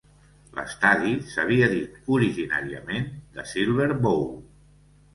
L'estadi 0.59 1.11
s'havia 1.33 1.69
dit 1.75 2.01
originàriament 2.17 3.09
The 3.39 3.49
Silver 3.55 3.91
Bowl. 4.05 4.29